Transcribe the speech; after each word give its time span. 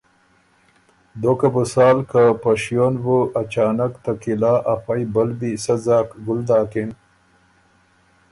دوکه 1.21 1.47
بو 1.53 1.63
سال 1.73 1.97
که 2.11 2.21
په 2.41 2.51
شیو 2.61 2.87
ن 2.93 2.95
بُو 3.03 3.17
اچانک 3.41 3.93
ته 4.03 4.11
قلعه 4.23 4.53
ا 4.71 4.73
فئ 4.83 5.01
بلبی 5.13 5.51
سۀ 5.63 5.75
ځاک 5.85 6.09
ګُل 6.25 6.39
داکِن 6.47 6.89